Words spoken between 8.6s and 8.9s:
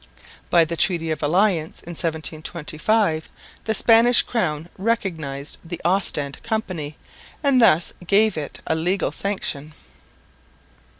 a